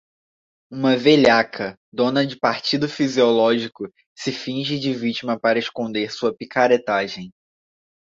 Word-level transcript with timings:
Uma 0.71 0.97
velhaca, 0.97 1.77
dona 1.93 2.25
de 2.25 2.35
partido 2.35 2.89
fisiológico, 2.89 3.83
se 4.17 4.31
finge 4.31 4.79
de 4.79 4.91
vítima 4.95 5.39
para 5.39 5.59
esconder 5.59 6.11
sua 6.11 6.35
picaretagem 6.35 7.29